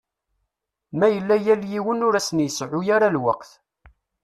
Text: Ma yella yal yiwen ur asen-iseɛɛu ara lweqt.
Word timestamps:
Ma 0.97 1.07
yella 1.09 1.35
yal 1.45 1.63
yiwen 1.71 2.05
ur 2.07 2.13
asen-iseɛɛu 2.19 2.81
ara 2.95 3.13
lweqt. 3.15 3.51